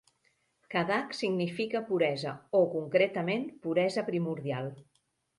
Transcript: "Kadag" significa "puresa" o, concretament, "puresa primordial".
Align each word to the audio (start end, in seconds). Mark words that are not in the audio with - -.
"Kadag" 0.75 1.11
significa 1.17 1.81
"puresa" 1.89 2.33
o, 2.59 2.61
concretament, 2.77 3.45
"puresa 3.67 4.05
primordial". 4.09 4.71